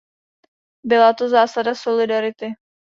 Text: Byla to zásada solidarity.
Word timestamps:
Byla 0.83 1.13
to 1.13 1.29
zásada 1.29 1.75
solidarity. 1.75 2.53